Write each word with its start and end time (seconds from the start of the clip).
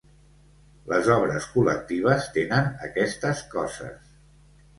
Les 0.93 1.09
obres 1.15 1.49
col·lectives 1.57 2.25
tenen 2.39 2.71
aquestes 2.89 3.45
coses. 3.53 4.11